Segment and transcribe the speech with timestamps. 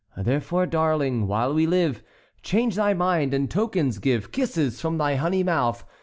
[0.17, 2.01] "Therefore, darling, while we live,
[2.41, 5.83] Change thy mind and tokens give— Kisses from thy honey mouth!